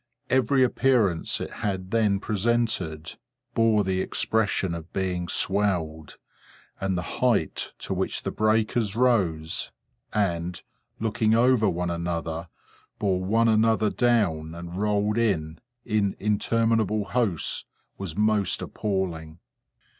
[0.31, 3.17] Every appearance it had then presented,
[3.53, 6.17] bore the expression of being swelled;
[6.79, 9.71] and the height to which the breakers rose,
[10.11, 10.59] and,
[10.99, 12.47] looking over one another,
[12.97, 17.65] bore one another down, and rolled in, in interminable hosts,
[17.99, 19.37] was most appalling.